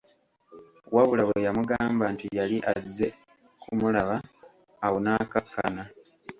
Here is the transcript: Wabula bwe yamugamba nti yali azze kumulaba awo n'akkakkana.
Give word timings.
Wabula 0.95 1.23
bwe 1.25 1.45
yamugamba 1.47 2.05
nti 2.13 2.25
yali 2.37 2.57
azze 2.73 3.07
kumulaba 3.61 4.15
awo 4.85 4.97
n'akkakkana. 5.03 5.83